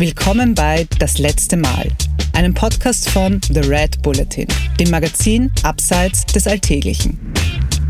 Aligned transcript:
Willkommen 0.00 0.54
bei 0.54 0.86
Das 0.98 1.18
letzte 1.18 1.58
Mal, 1.58 1.86
einem 2.32 2.54
Podcast 2.54 3.10
von 3.10 3.38
The 3.52 3.60
Red 3.60 4.00
Bulletin, 4.00 4.46
dem 4.78 4.88
Magazin 4.88 5.50
Abseits 5.62 6.24
des 6.24 6.46
Alltäglichen. 6.46 7.18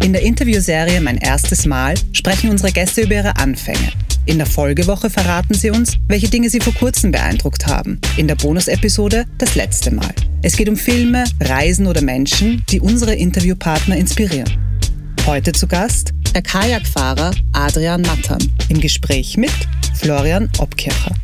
In 0.02 0.12
der 0.12 0.22
Interviewserie 0.22 1.00
Mein 1.00 1.18
erstes 1.18 1.66
Mal 1.66 1.94
sprechen 2.12 2.50
unsere 2.50 2.72
Gäste 2.72 3.02
über 3.02 3.14
ihre 3.14 3.36
Anfänge. 3.36 3.92
In 4.26 4.38
der 4.38 4.48
Folgewoche 4.48 5.08
verraten 5.08 5.54
sie 5.54 5.70
uns, 5.70 5.98
welche 6.08 6.28
Dinge 6.28 6.50
sie 6.50 6.58
vor 6.58 6.74
kurzem 6.74 7.12
beeindruckt 7.12 7.68
haben. 7.68 8.00
In 8.16 8.26
der 8.26 8.34
Bonusepisode 8.34 9.26
Das 9.38 9.54
letzte 9.54 9.94
Mal. 9.94 10.12
Es 10.42 10.56
geht 10.56 10.68
um 10.68 10.76
Filme, 10.76 11.22
Reisen 11.38 11.86
oder 11.86 12.02
Menschen, 12.02 12.64
die 12.70 12.80
unsere 12.80 13.14
Interviewpartner 13.14 13.96
inspirieren. 13.96 14.50
Heute 15.26 15.52
zu 15.52 15.68
Gast 15.68 16.10
der 16.34 16.42
Kajakfahrer 16.42 17.30
Adrian 17.52 18.02
Mattern 18.02 18.42
im 18.68 18.80
Gespräch 18.80 19.36
mit 19.36 19.52
Florian 19.94 20.50
Obkircher. 20.58 21.14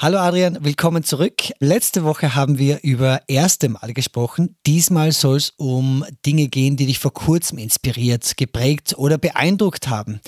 Hallo 0.00 0.18
Adrian, 0.18 0.58
willkommen 0.60 1.04
zurück. 1.04 1.34
Letzte 1.60 2.02
Woche 2.02 2.34
haben 2.34 2.58
wir 2.58 2.80
über 2.82 3.22
erste 3.28 3.68
Mal 3.68 3.94
gesprochen. 3.94 4.56
Diesmal 4.66 5.12
soll 5.12 5.36
es 5.36 5.54
um 5.56 6.04
Dinge 6.26 6.48
gehen, 6.48 6.76
die 6.76 6.86
dich 6.86 6.98
vor 6.98 7.12
kurzem 7.12 7.58
inspiriert, 7.58 8.36
geprägt 8.36 8.94
oder 8.98 9.18
beeindruckt 9.18 9.88
haben. 9.88 10.20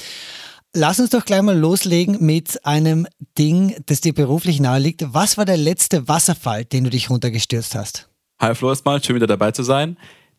Lass 0.72 1.00
uns 1.00 1.10
doch 1.10 1.24
gleich 1.24 1.42
mal 1.42 1.58
loslegen 1.58 2.24
mit 2.24 2.64
einem 2.64 3.08
Ding, 3.36 3.74
das 3.86 4.00
dir 4.00 4.14
beruflich 4.14 4.60
nahe 4.60 4.78
liegt. 4.78 5.02
Was 5.12 5.36
war 5.36 5.44
der 5.44 5.56
letzte 5.56 6.06
Wasserfall, 6.06 6.64
den 6.64 6.84
du 6.84 6.90
dich 6.90 7.10
runtergestürzt 7.10 7.74
hast? 7.74 8.08
Hi 8.40 8.54
Flo, 8.54 8.68
erstmal 8.68 9.02
schön 9.02 9.16
wieder 9.16 9.26
dabei 9.26 9.50
zu 9.50 9.64
sein. 9.64 9.98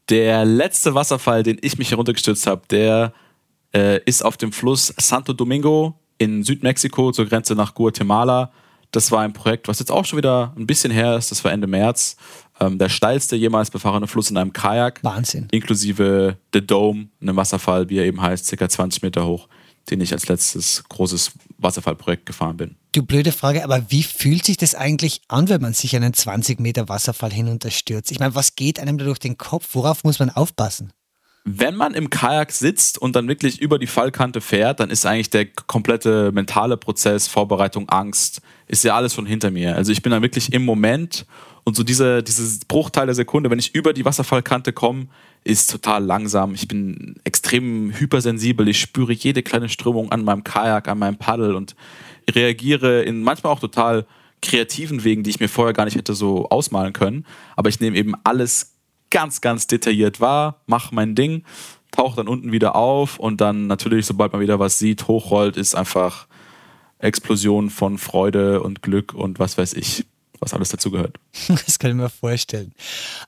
Der 0.09 0.45
letzte 0.45 0.95
Wasserfall, 0.95 1.43
den 1.43 1.57
ich 1.61 1.77
mich 1.77 1.91
heruntergestürzt 1.91 2.47
habe, 2.47 2.61
der 2.69 3.11
äh, 3.75 4.01
ist 4.05 4.23
auf 4.23 4.37
dem 4.37 4.53
Fluss 4.53 4.93
Santo 4.97 5.33
Domingo 5.33 5.99
in 6.17 6.43
Südmexiko 6.43 7.11
zur 7.11 7.25
Grenze 7.25 7.55
nach 7.55 7.73
Guatemala. 7.73 8.53
Das 8.91 9.11
war 9.11 9.21
ein 9.21 9.33
Projekt, 9.33 9.67
was 9.67 9.79
jetzt 9.79 9.91
auch 9.91 10.05
schon 10.05 10.17
wieder 10.17 10.53
ein 10.57 10.65
bisschen 10.65 10.91
her 10.91 11.17
ist. 11.17 11.31
Das 11.31 11.43
war 11.43 11.51
Ende 11.51 11.67
März. 11.67 12.15
Ähm, 12.59 12.77
der 12.77 12.89
steilste 12.89 13.35
jemals 13.35 13.69
befahrene 13.69 14.07
Fluss 14.07 14.29
in 14.29 14.37
einem 14.37 14.53
Kajak. 14.53 15.03
Wahnsinn. 15.03 15.47
Inklusive 15.51 16.37
The 16.53 16.65
Dome, 16.65 17.07
einem 17.21 17.35
Wasserfall, 17.35 17.89
wie 17.89 17.97
er 17.97 18.05
eben 18.05 18.21
heißt, 18.21 18.45
circa 18.45 18.67
20 18.69 19.03
Meter 19.03 19.25
hoch, 19.25 19.47
den 19.89 20.01
ich 20.01 20.13
als 20.13 20.27
letztes 20.27 20.83
großes 20.89 21.31
Wasserfallprojekt 21.57 22.25
gefahren 22.25 22.57
bin. 22.57 22.75
Du 22.93 23.03
blöde 23.03 23.31
Frage, 23.31 23.63
aber 23.63 23.91
wie 23.91 24.03
fühlt 24.03 24.45
sich 24.45 24.57
das 24.57 24.73
eigentlich 24.73 25.21
an, 25.27 25.49
wenn 25.49 25.61
man 25.61 25.73
sich 25.73 25.95
einen 25.95 26.13
20 26.13 26.59
Meter 26.59 26.89
Wasserfall 26.89 27.31
hinunterstürzt? 27.31 28.11
Ich 28.11 28.19
meine, 28.19 28.35
was 28.35 28.55
geht 28.55 28.79
einem 28.79 28.97
da 28.97 29.05
durch 29.05 29.19
den 29.19 29.37
Kopf? 29.37 29.69
Worauf 29.73 30.03
muss 30.03 30.19
man 30.19 30.29
aufpassen? 30.29 30.91
Wenn 31.49 31.77
man 31.77 31.93
im 31.93 32.09
Kajak 32.09 32.51
sitzt 32.51 32.97
und 32.97 33.15
dann 33.15 33.29
wirklich 33.29 33.61
über 33.61 33.79
die 33.79 33.87
Fallkante 33.87 34.41
fährt, 34.41 34.81
dann 34.81 34.89
ist 34.89 35.05
eigentlich 35.05 35.29
der 35.29 35.45
komplette 35.45 36.33
mentale 36.33 36.75
Prozess, 36.75 37.29
Vorbereitung, 37.29 37.87
Angst, 37.87 38.41
ist 38.67 38.83
ja 38.83 38.97
alles 38.97 39.13
schon 39.13 39.25
hinter 39.25 39.49
mir. 39.49 39.77
Also 39.77 39.93
ich 39.93 40.01
bin 40.01 40.11
dann 40.11 40.21
wirklich 40.21 40.51
im 40.51 40.65
Moment 40.65 41.25
und 41.63 41.77
so 41.77 41.83
diese, 41.83 42.21
dieses 42.21 42.65
Bruchteil 42.65 43.05
der 43.05 43.15
Sekunde, 43.15 43.49
wenn 43.49 43.59
ich 43.59 43.73
über 43.73 43.93
die 43.93 44.03
Wasserfallkante 44.03 44.73
komme, 44.73 45.07
ist 45.45 45.71
total 45.71 46.03
langsam. 46.03 46.53
Ich 46.53 46.67
bin 46.67 47.15
extrem 47.23 47.93
hypersensibel. 47.97 48.67
Ich 48.67 48.81
spüre 48.81 49.13
jede 49.13 49.41
kleine 49.41 49.69
Strömung 49.69 50.11
an 50.11 50.25
meinem 50.25 50.43
Kajak, 50.43 50.89
an 50.89 50.99
meinem 50.99 51.17
Paddel 51.17 51.55
und 51.55 51.77
reagiere 52.29 53.03
in 53.03 53.23
manchmal 53.23 53.53
auch 53.53 53.61
total 53.61 54.05
kreativen 54.41 55.05
Wegen, 55.05 55.23
die 55.23 55.29
ich 55.29 55.39
mir 55.39 55.47
vorher 55.47 55.73
gar 55.73 55.85
nicht 55.85 55.95
hätte 55.95 56.13
so 56.13 56.49
ausmalen 56.49 56.91
können. 56.91 57.25
Aber 57.55 57.69
ich 57.69 57.79
nehme 57.79 57.97
eben 57.97 58.15
alles 58.25 58.76
ganz, 59.09 59.41
ganz 59.41 59.67
detailliert 59.67 60.19
wahr, 60.19 60.61
mache 60.65 60.93
mein 60.93 61.15
Ding, 61.15 61.43
tauche 61.91 62.17
dann 62.17 62.27
unten 62.27 62.51
wieder 62.51 62.75
auf 62.75 63.19
und 63.19 63.41
dann 63.41 63.67
natürlich, 63.67 64.05
sobald 64.05 64.33
man 64.33 64.41
wieder 64.41 64.59
was 64.59 64.79
sieht, 64.79 65.07
hochrollt, 65.07 65.57
ist 65.57 65.75
einfach 65.75 66.27
Explosion 66.99 67.69
von 67.69 67.97
Freude 67.97 68.61
und 68.61 68.81
Glück 68.81 69.13
und 69.13 69.39
was 69.39 69.57
weiß 69.57 69.73
ich, 69.73 70.05
was 70.39 70.53
alles 70.53 70.69
dazu 70.69 70.91
gehört. 70.91 71.17
Das 71.47 71.79
kann 71.79 71.91
ich 71.91 71.97
mir 71.97 72.09
vorstellen. 72.09 72.73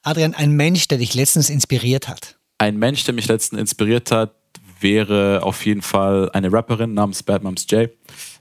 Adrian, 0.03 0.33
ein 0.33 0.51
Mensch, 0.51 0.87
der 0.87 0.97
dich 0.97 1.13
letztens 1.13 1.49
inspiriert 1.49 2.07
hat. 2.07 2.37
Ein 2.57 2.77
Mensch, 2.77 3.03
der 3.05 3.13
mich 3.13 3.27
letztens 3.27 3.59
inspiriert 3.61 4.11
hat, 4.11 4.35
wäre 4.81 5.41
auf 5.43 5.65
jeden 5.65 5.81
Fall 5.81 6.29
eine 6.31 6.51
Rapperin 6.51 6.93
namens 6.93 7.23
Bad 7.23 7.43
Moms 7.43 7.65
J. 7.69 7.89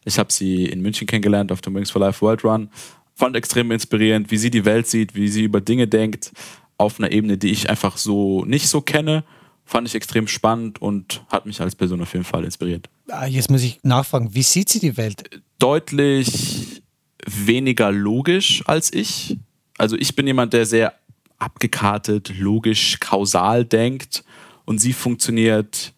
Ich 0.04 0.18
habe 0.18 0.32
sie 0.32 0.66
in 0.66 0.80
München 0.80 1.06
kennengelernt 1.06 1.52
auf 1.52 1.60
dem 1.60 1.74
Wings 1.74 1.90
for 1.90 2.00
Life 2.00 2.20
World 2.20 2.44
Run. 2.44 2.70
Fand 3.14 3.36
extrem 3.36 3.70
inspirierend, 3.72 4.30
wie 4.30 4.38
sie 4.38 4.50
die 4.50 4.64
Welt 4.64 4.86
sieht, 4.86 5.14
wie 5.14 5.28
sie 5.28 5.42
über 5.42 5.60
Dinge 5.60 5.88
denkt, 5.88 6.32
auf 6.78 6.98
einer 6.98 7.12
Ebene, 7.12 7.36
die 7.36 7.50
ich 7.50 7.68
einfach 7.68 7.98
so 7.98 8.44
nicht 8.44 8.68
so 8.68 8.80
kenne. 8.80 9.24
Fand 9.64 9.86
ich 9.86 9.94
extrem 9.94 10.28
spannend 10.28 10.80
und 10.80 11.22
hat 11.28 11.44
mich 11.44 11.60
als 11.60 11.74
Person 11.74 12.00
auf 12.00 12.12
jeden 12.14 12.24
Fall 12.24 12.44
inspiriert. 12.44 12.88
Ah, 13.08 13.26
jetzt 13.26 13.50
muss 13.50 13.62
ich 13.62 13.80
nachfragen, 13.82 14.34
wie 14.34 14.42
sieht 14.42 14.70
sie 14.70 14.80
die 14.80 14.96
Welt? 14.96 15.42
Deutlich 15.58 16.82
weniger 17.26 17.92
logisch 17.92 18.62
als 18.66 18.92
ich. 18.92 19.36
Also 19.76 19.96
ich 19.96 20.16
bin 20.16 20.26
jemand, 20.26 20.54
der 20.54 20.64
sehr 20.64 20.94
abgekartet, 21.38 22.32
logisch, 22.38 22.98
kausal 23.00 23.64
denkt 23.64 24.24
und 24.64 24.78
sie 24.78 24.92
funktioniert 24.92 25.92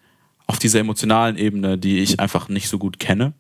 auf 0.47 0.59
dieser 0.59 0.81
emotionalen 0.81 1.37
Ebene, 1.37 1.79
die 1.79 1.99
ich 1.99 2.19
einfach 2.19 2.49
nicht 2.49 2.69
so 2.69 2.79
gut 2.79 2.99
kenne 2.99 3.35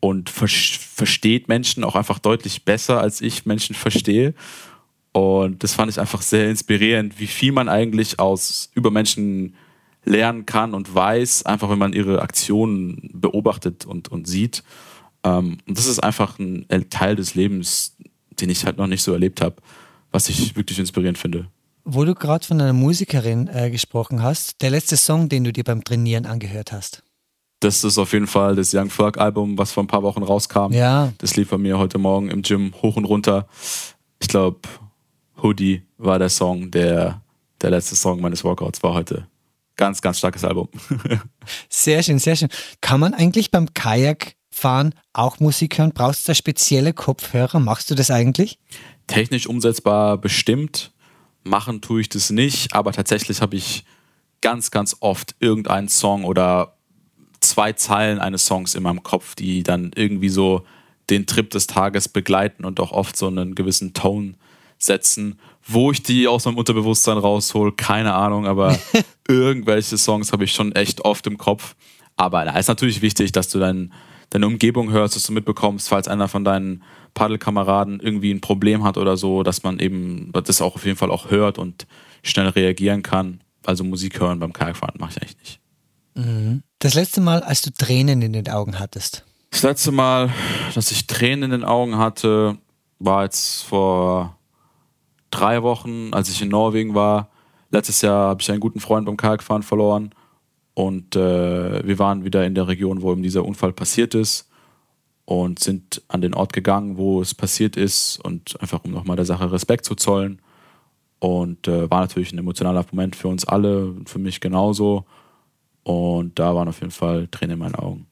und 0.00 0.30
ver 0.30 0.48
versteht 0.48 1.48
Menschen 1.48 1.84
auch 1.84 1.94
einfach 1.94 2.18
deutlich 2.18 2.64
besser, 2.64 3.00
als 3.00 3.20
ich 3.20 3.46
Menschen 3.46 3.74
verstehe. 3.74 4.34
Und 5.12 5.62
das 5.62 5.74
fand 5.74 5.90
ich 5.90 6.00
einfach 6.00 6.22
sehr 6.22 6.48
inspirierend, 6.48 7.20
wie 7.20 7.26
viel 7.26 7.52
man 7.52 7.68
eigentlich 7.68 8.18
aus 8.18 8.70
über 8.74 8.90
Menschen 8.90 9.54
lernen 10.04 10.46
kann 10.46 10.74
und 10.74 10.94
weiß, 10.94 11.44
einfach 11.44 11.70
wenn 11.70 11.78
man 11.78 11.92
ihre 11.92 12.22
Aktionen 12.22 13.10
beobachtet 13.12 13.84
und, 13.84 14.08
und 14.08 14.26
sieht. 14.26 14.64
Ähm, 15.22 15.58
und 15.66 15.78
das 15.78 15.86
ist 15.86 16.00
einfach 16.00 16.38
ein 16.38 16.66
Teil 16.90 17.16
des 17.16 17.34
Lebens, 17.34 17.96
den 18.40 18.50
ich 18.50 18.64
halt 18.64 18.78
noch 18.78 18.86
nicht 18.86 19.02
so 19.02 19.12
erlebt 19.12 19.40
habe, 19.40 19.56
was 20.10 20.28
ich 20.28 20.56
wirklich 20.56 20.78
inspirierend 20.78 21.18
finde. 21.18 21.46
Wo 21.84 22.04
du 22.04 22.14
gerade 22.14 22.46
von 22.46 22.60
einer 22.60 22.72
Musikerin 22.72 23.48
äh, 23.48 23.70
gesprochen 23.70 24.22
hast, 24.22 24.62
der 24.62 24.70
letzte 24.70 24.96
Song, 24.96 25.28
den 25.28 25.44
du 25.44 25.52
dir 25.52 25.64
beim 25.64 25.84
Trainieren 25.84 26.26
angehört 26.26 26.72
hast. 26.72 27.02
Das 27.60 27.84
ist 27.84 27.98
auf 27.98 28.12
jeden 28.12 28.26
Fall 28.26 28.56
das 28.56 28.74
Young 28.74 28.90
Folk 28.90 29.18
Album, 29.18 29.56
was 29.56 29.72
vor 29.72 29.84
ein 29.84 29.88
paar 29.88 30.02
Wochen 30.02 30.22
rauskam. 30.22 30.72
Ja. 30.72 31.12
Das 31.18 31.36
lief 31.36 31.50
bei 31.50 31.58
mir 31.58 31.78
heute 31.78 31.98
Morgen 31.98 32.28
im 32.30 32.42
Gym 32.42 32.72
hoch 32.82 32.96
und 32.96 33.04
runter. 33.04 33.46
Ich 34.20 34.28
glaube, 34.28 34.60
Hoodie 35.42 35.82
war 35.98 36.18
der 36.18 36.28
Song, 36.28 36.70
der, 36.70 37.22
der 37.60 37.70
letzte 37.70 37.96
Song 37.96 38.20
meines 38.20 38.44
Workouts 38.44 38.82
war 38.82 38.94
heute. 38.94 39.26
Ganz, 39.76 40.00
ganz 40.00 40.18
starkes 40.18 40.44
Album. 40.44 40.68
sehr 41.68 42.02
schön, 42.02 42.18
sehr 42.18 42.36
schön. 42.36 42.48
Kann 42.80 43.00
man 43.00 43.14
eigentlich 43.14 43.50
beim 43.50 43.72
Kajakfahren 43.74 44.94
auch 45.12 45.40
Musik 45.40 45.78
hören? 45.78 45.92
Brauchst 45.92 46.26
du 46.26 46.30
da 46.30 46.34
spezielle 46.34 46.92
Kopfhörer? 46.92 47.58
Machst 47.58 47.90
du 47.90 47.94
das 47.94 48.10
eigentlich? 48.10 48.58
Technisch 49.06 49.46
umsetzbar 49.46 50.18
bestimmt. 50.18 50.92
Machen 51.42 51.80
tue 51.80 52.02
ich 52.02 52.08
das 52.08 52.30
nicht, 52.30 52.74
aber 52.74 52.92
tatsächlich 52.92 53.40
habe 53.40 53.56
ich 53.56 53.84
ganz, 54.42 54.70
ganz 54.70 54.96
oft 55.00 55.34
irgendeinen 55.40 55.88
Song 55.88 56.24
oder 56.24 56.76
zwei 57.40 57.72
Zeilen 57.72 58.20
eines 58.20 58.46
Songs 58.46 58.74
in 58.74 58.82
meinem 58.82 59.02
Kopf, 59.02 59.34
die 59.34 59.62
dann 59.62 59.90
irgendwie 59.94 60.28
so 60.28 60.64
den 61.10 61.26
Trip 61.26 61.50
des 61.50 61.66
Tages 61.66 62.08
begleiten 62.08 62.64
und 62.64 62.78
auch 62.78 62.92
oft 62.92 63.16
so 63.16 63.26
einen 63.26 63.54
gewissen 63.54 63.94
Tone 63.94 64.34
setzen. 64.84 65.38
Wo 65.64 65.92
ich 65.92 66.02
die 66.02 66.26
aus 66.26 66.44
meinem 66.44 66.58
Unterbewusstsein 66.58 67.18
raushol, 67.18 67.72
keine 67.72 68.14
Ahnung, 68.14 68.46
aber 68.46 68.78
irgendwelche 69.28 69.96
Songs 69.96 70.32
habe 70.32 70.44
ich 70.44 70.52
schon 70.52 70.72
echt 70.72 71.04
oft 71.04 71.26
im 71.26 71.38
Kopf. 71.38 71.74
Aber 72.16 72.44
da 72.44 72.58
ist 72.58 72.68
natürlich 72.68 73.00
wichtig, 73.02 73.32
dass 73.32 73.48
du 73.48 73.58
dein, 73.58 73.92
deine 74.30 74.46
Umgebung 74.46 74.90
hörst, 74.90 75.16
dass 75.16 75.26
du 75.26 75.32
mitbekommst, 75.32 75.88
falls 75.88 76.08
einer 76.08 76.28
von 76.28 76.44
deinen 76.44 76.82
Paddelkameraden 77.14 78.00
irgendwie 78.00 78.32
ein 78.32 78.40
Problem 78.40 78.84
hat 78.84 78.96
oder 78.96 79.16
so, 79.16 79.42
dass 79.42 79.62
man 79.62 79.78
eben 79.78 80.32
das 80.32 80.62
auch 80.62 80.74
auf 80.74 80.84
jeden 80.84 80.96
Fall 80.96 81.10
auch 81.10 81.30
hört 81.30 81.58
und 81.58 81.86
schnell 82.22 82.48
reagieren 82.48 83.02
kann. 83.02 83.42
Also 83.64 83.84
Musik 83.84 84.20
hören 84.20 84.40
beim 84.40 84.52
Kajakfahren 84.52 84.98
mache 84.98 85.12
ich 85.12 85.22
eigentlich 85.22 85.38
nicht. 85.38 85.60
Mhm. 86.14 86.62
Das 86.78 86.94
letzte 86.94 87.20
Mal, 87.20 87.42
als 87.42 87.62
du 87.62 87.70
Tränen 87.70 88.22
in 88.22 88.32
den 88.32 88.48
Augen 88.48 88.78
hattest? 88.78 89.24
Das 89.50 89.62
letzte 89.62 89.92
Mal, 89.92 90.32
dass 90.74 90.90
ich 90.90 91.06
Tränen 91.06 91.44
in 91.44 91.50
den 91.50 91.64
Augen 91.64 91.98
hatte, 91.98 92.58
war 92.98 93.24
jetzt 93.24 93.62
vor 93.62 94.36
drei 95.32 95.62
Wochen, 95.62 96.10
als 96.12 96.28
ich 96.28 96.40
in 96.40 96.48
Norwegen 96.48 96.94
war. 96.94 97.30
Letztes 97.70 98.02
Jahr 98.02 98.28
habe 98.28 98.42
ich 98.42 98.50
einen 98.50 98.60
guten 98.60 98.80
Freund 98.80 99.06
beim 99.06 99.16
Kajakfahren 99.16 99.62
verloren. 99.62 100.14
Und 100.74 101.16
äh, 101.16 101.86
wir 101.86 101.98
waren 101.98 102.24
wieder 102.24 102.46
in 102.46 102.54
der 102.54 102.68
Region, 102.68 103.02
wo 103.02 103.12
eben 103.12 103.22
dieser 103.22 103.44
Unfall 103.44 103.72
passiert 103.72 104.14
ist. 104.14 104.48
Und 105.24 105.58
sind 105.58 106.02
an 106.08 106.20
den 106.20 106.34
Ort 106.34 106.52
gegangen, 106.52 106.96
wo 106.96 107.20
es 107.20 107.34
passiert 107.34 107.76
ist. 107.76 108.18
Und 108.22 108.60
einfach, 108.60 108.84
um 108.84 108.92
nochmal 108.92 109.16
der 109.16 109.24
Sache 109.24 109.50
Respekt 109.50 109.84
zu 109.84 109.94
zollen. 109.94 110.40
Und 111.18 111.68
äh, 111.68 111.90
war 111.90 112.00
natürlich 112.00 112.32
ein 112.32 112.38
emotionaler 112.38 112.84
Moment 112.90 113.16
für 113.16 113.28
uns 113.28 113.44
alle, 113.44 113.94
für 114.06 114.18
mich 114.18 114.40
genauso. 114.40 115.04
Und 115.82 116.38
da 116.38 116.54
waren 116.54 116.68
auf 116.68 116.80
jeden 116.80 116.92
Fall 116.92 117.28
Tränen 117.28 117.54
in 117.54 117.58
meinen 117.58 117.74
Augen. 117.74 118.06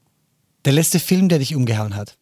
Der 0.64 0.72
letzte 0.72 0.98
Film, 0.98 1.28
der 1.28 1.38
dich 1.38 1.54
umgehauen 1.54 1.96
hat? 1.96 2.19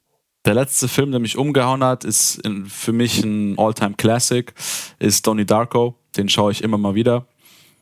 Der 0.49 0.55
letzte 0.55 0.89
Film, 0.89 1.11
der 1.11 1.21
mich 1.21 1.37
umgehauen 1.37 1.85
hat, 1.85 2.05
ist 2.05 2.41
für 2.69 2.95
mich 2.95 3.23
ein 3.23 3.59
All-Time 3.59 3.97
Classic, 3.99 4.51
ist 4.99 5.27
Donnie 5.27 5.45
Darko. 5.45 5.95
Den 6.17 6.31
schaue 6.31 6.53
ich 6.53 6.65
immer 6.65 6.79
mal 6.79 6.95
wieder. 6.95 7.27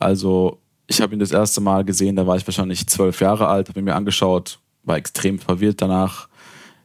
Also 0.00 0.58
ich 0.88 1.00
habe 1.00 1.14
ihn 1.14 1.20
das 1.20 1.30
erste 1.30 1.60
Mal 1.60 1.84
gesehen, 1.84 2.16
da 2.16 2.26
war 2.26 2.36
ich 2.36 2.44
wahrscheinlich 2.44 2.84
zwölf 2.88 3.20
Jahre 3.20 3.46
alt, 3.46 3.68
habe 3.68 3.78
ihn 3.78 3.84
mir 3.84 3.94
angeschaut, 3.94 4.58
war 4.82 4.96
extrem 4.96 5.38
verwirrt 5.38 5.80
danach. 5.80 6.26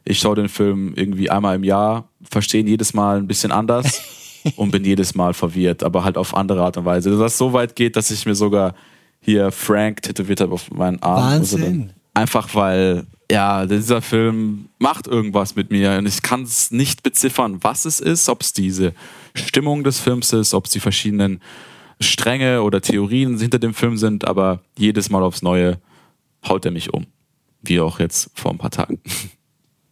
Ich 0.04 0.20
schaue 0.20 0.36
den 0.36 0.48
Film 0.48 0.92
irgendwie 0.94 1.30
einmal 1.30 1.56
im 1.56 1.64
Jahr, 1.64 2.08
verstehe 2.30 2.60
ihn 2.60 2.68
jedes 2.68 2.94
Mal 2.94 3.16
ein 3.16 3.26
bisschen 3.26 3.50
anders 3.50 4.02
und 4.54 4.70
bin 4.70 4.84
jedes 4.84 5.16
Mal 5.16 5.34
verwirrt, 5.34 5.82
aber 5.82 6.04
halt 6.04 6.16
auf 6.16 6.36
andere 6.36 6.62
Art 6.62 6.76
und 6.76 6.84
Weise. 6.84 7.10
Dass 7.10 7.18
das 7.18 7.38
so 7.38 7.54
weit 7.54 7.74
geht, 7.74 7.96
dass 7.96 8.12
ich 8.12 8.24
mir 8.24 8.36
sogar 8.36 8.76
hier 9.18 9.50
Frank 9.50 10.02
tätowiert 10.02 10.42
habe 10.42 10.52
auf 10.52 10.70
meinen 10.70 11.02
Arm. 11.02 11.24
Also 11.24 11.58
Wahnsinn. 11.58 11.92
einfach 12.14 12.54
weil, 12.54 13.04
ja, 13.32 13.64
dieser 13.64 14.02
Film 14.02 14.68
macht 14.78 15.06
irgendwas 15.06 15.56
mit 15.56 15.70
mir 15.70 15.92
und 15.92 16.06
ich 16.06 16.20
kann 16.20 16.42
es 16.42 16.70
nicht 16.70 17.02
beziffern, 17.02 17.58
was 17.62 17.86
es 17.86 17.98
ist, 17.98 18.28
ob 18.28 18.42
es 18.42 18.52
diese 18.52 18.92
Stimmung 19.32 19.84
des 19.84 20.00
Films 20.00 20.34
ist, 20.34 20.52
ob 20.52 20.66
es 20.66 20.72
die 20.72 20.80
verschiedenen 20.80 21.40
Stränge 21.98 22.62
oder 22.62 22.82
Theorien 22.82 23.38
hinter 23.38 23.58
dem 23.58 23.72
Film 23.72 23.96
sind, 23.96 24.26
aber 24.26 24.60
jedes 24.76 25.08
Mal 25.08 25.22
aufs 25.22 25.40
Neue 25.40 25.78
haut 26.46 26.66
er 26.66 26.72
mich 26.72 26.92
um. 26.92 27.06
Wie 27.62 27.80
auch 27.80 28.00
jetzt 28.00 28.30
vor 28.34 28.50
ein 28.50 28.58
paar 28.58 28.70
Tagen. 28.70 29.00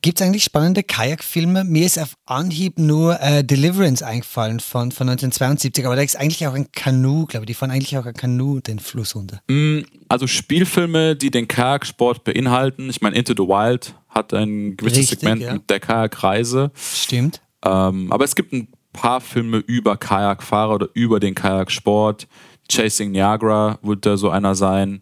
Gibt 0.02 0.19
es 0.19 0.26
eigentlich 0.26 0.44
spannende 0.44 0.82
Kajakfilme? 0.82 1.64
Mir 1.64 1.85
ist 1.85 1.99
auf 1.99 2.14
Anhieb 2.25 2.79
nur 2.79 3.20
äh, 3.20 3.44
Deliverance 3.44 4.05
eingefallen 4.05 4.58
von, 4.58 4.93
von 4.93 5.11
1972, 5.11 5.85
aber 5.85 5.94
da 5.94 6.00
ist 6.00 6.17
eigentlich 6.17 6.47
auch 6.47 6.55
ein 6.55 6.73
Kanu, 6.73 7.26
glaube 7.26 7.44
ich. 7.44 7.49
Die 7.49 7.55
fahren 7.55 7.70
eigentlich 7.70 7.99
auch 7.99 8.06
ein 8.06 8.14
Kanu 8.14 8.61
den 8.61 8.79
Fluss 8.79 9.14
runter. 9.14 9.43
Mm, 9.49 9.81
also 10.08 10.26
Spielfilme, 10.26 11.17
die 11.17 11.31
den 11.31 11.49
Kajaksport 11.49 12.25
beinhalten. 12.25 12.88
Ich 12.88 13.02
meine, 13.02 13.14
Into 13.14 13.35
the 13.37 13.47
Wild 13.47 13.94
hat 14.08 14.32
ein 14.32 14.79
gewisses 14.79 15.00
Richtig, 15.00 15.20
Segment 15.20 15.43
ja. 15.43 15.52
mit 15.52 15.69
der 15.69 15.81
Kajakreise. 15.81 16.70
Stimmt. 16.75 17.43
Ähm, 17.62 18.11
aber 18.11 18.25
es 18.25 18.35
gibt 18.35 18.55
ein 18.55 18.69
paar 18.94 19.20
Filme 19.20 19.58
über 19.58 19.99
Kajakfahrer 19.99 20.76
oder 20.76 20.88
über 20.94 21.20
den 21.20 21.35
Kajaksport. 21.35 22.26
Chasing 22.70 23.11
Niagara 23.11 23.79
wird 23.82 24.06
da 24.06 24.17
so 24.17 24.31
einer 24.31 24.55
sein. 24.55 25.00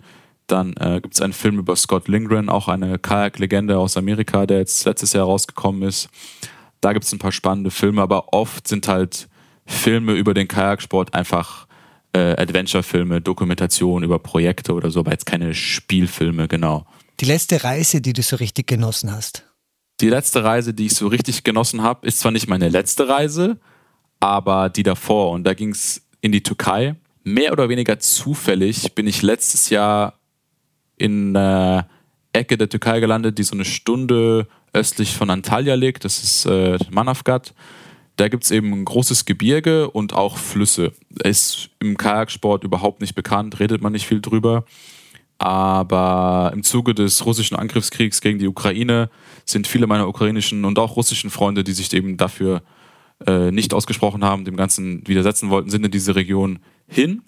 Dann 0.48 0.74
äh, 0.78 1.00
gibt 1.00 1.14
es 1.14 1.20
einen 1.20 1.32
Film 1.32 1.58
über 1.58 1.76
Scott 1.76 2.08
Lindgren, 2.08 2.48
auch 2.48 2.68
eine 2.68 2.98
Kajak-Legende 2.98 3.78
aus 3.78 3.96
Amerika, 3.96 4.46
der 4.46 4.58
jetzt 4.58 4.84
letztes 4.84 5.12
Jahr 5.12 5.26
rausgekommen 5.26 5.82
ist. 5.82 6.08
Da 6.80 6.92
gibt 6.92 7.04
es 7.04 7.12
ein 7.12 7.18
paar 7.18 7.32
spannende 7.32 7.70
Filme, 7.70 8.02
aber 8.02 8.32
oft 8.32 8.66
sind 8.66 8.88
halt 8.88 9.28
Filme 9.66 10.14
über 10.14 10.34
den 10.34 10.48
Kajaksport 10.48 11.14
einfach 11.14 11.66
äh, 12.12 12.40
Adventure-Filme, 12.40 13.20
Dokumentationen 13.20 14.04
über 14.04 14.18
Projekte 14.18 14.72
oder 14.72 14.90
so, 14.90 15.00
aber 15.00 15.12
jetzt 15.12 15.26
keine 15.26 15.54
Spielfilme, 15.54 16.48
genau. 16.48 16.86
Die 17.20 17.26
letzte 17.26 17.62
Reise, 17.64 18.00
die 18.00 18.12
du 18.12 18.22
so 18.22 18.36
richtig 18.36 18.66
genossen 18.66 19.12
hast. 19.12 19.44
Die 20.00 20.08
letzte 20.08 20.44
Reise, 20.44 20.72
die 20.72 20.86
ich 20.86 20.94
so 20.94 21.08
richtig 21.08 21.44
genossen 21.44 21.82
habe, 21.82 22.06
ist 22.06 22.20
zwar 22.20 22.30
nicht 22.32 22.48
meine 22.48 22.68
letzte 22.68 23.08
Reise, 23.08 23.58
aber 24.20 24.68
die 24.68 24.84
davor. 24.84 25.32
Und 25.32 25.44
da 25.44 25.54
ging 25.54 25.70
es 25.70 26.06
in 26.20 26.32
die 26.32 26.42
Türkei. 26.42 26.94
Mehr 27.24 27.52
oder 27.52 27.68
weniger 27.68 27.98
zufällig 27.98 28.94
bin 28.94 29.06
ich 29.06 29.22
letztes 29.22 29.70
Jahr 29.70 30.17
in 30.98 31.36
einer 31.36 31.88
Ecke 32.32 32.58
der 32.58 32.68
Türkei 32.68 33.00
gelandet, 33.00 33.38
die 33.38 33.42
so 33.42 33.54
eine 33.54 33.64
Stunde 33.64 34.46
östlich 34.72 35.14
von 35.14 35.30
Antalya 35.30 35.74
liegt. 35.74 36.04
Das 36.04 36.22
ist 36.22 36.46
äh, 36.46 36.78
Manavgat. 36.90 37.54
Da 38.16 38.28
gibt 38.28 38.44
es 38.44 38.50
eben 38.50 38.72
ein 38.72 38.84
großes 38.84 39.24
Gebirge 39.24 39.90
und 39.90 40.12
auch 40.12 40.38
Flüsse. 40.38 40.92
Ist 41.22 41.70
im 41.78 41.96
Kajaksport 41.96 42.64
überhaupt 42.64 43.00
nicht 43.00 43.14
bekannt, 43.14 43.60
redet 43.60 43.80
man 43.80 43.92
nicht 43.92 44.06
viel 44.06 44.20
drüber. 44.20 44.64
Aber 45.38 46.50
im 46.52 46.64
Zuge 46.64 46.94
des 46.94 47.24
russischen 47.24 47.56
Angriffskriegs 47.56 48.20
gegen 48.20 48.40
die 48.40 48.48
Ukraine 48.48 49.08
sind 49.44 49.68
viele 49.68 49.86
meiner 49.86 50.08
ukrainischen 50.08 50.64
und 50.64 50.80
auch 50.80 50.96
russischen 50.96 51.30
Freunde, 51.30 51.62
die 51.62 51.72
sich 51.72 51.92
eben 51.92 52.16
dafür 52.16 52.62
äh, 53.24 53.52
nicht 53.52 53.72
ausgesprochen 53.72 54.24
haben, 54.24 54.44
dem 54.44 54.56
Ganzen 54.56 55.06
widersetzen 55.06 55.48
wollten, 55.50 55.70
sind 55.70 55.84
in 55.84 55.92
diese 55.92 56.16
Region 56.16 56.58
hin, 56.88 57.22